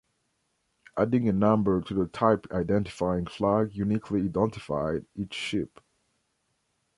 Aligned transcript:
Adding 0.97 1.29
a 1.29 1.31
number 1.31 1.79
to 1.79 1.93
the 1.93 2.07
type-identifying 2.07 3.27
flag 3.27 3.75
uniquely 3.75 4.23
identified 4.23 5.05
each 5.15 5.35
ship. 5.35 5.79